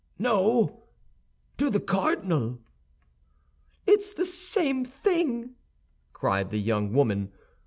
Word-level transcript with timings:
"No, 0.17 0.81
to 1.59 1.69
the 1.69 1.79
cardinal." 1.79 2.59
"It's 3.85 4.15
the 4.15 4.25
same 4.25 4.83
thing," 4.83 5.51
cried 6.11 6.49
the 6.49 6.57
young 6.57 6.91
woman. 6.91 7.31